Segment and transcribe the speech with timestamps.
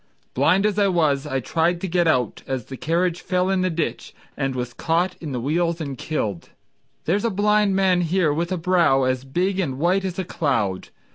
[0.33, 3.69] Blind as I was, I tried to get out As the carriage fell in the
[3.69, 6.49] ditch, And was caught in the wheels and killed.
[7.05, 10.89] There's a blind man here with a brow As big and white as a cloud.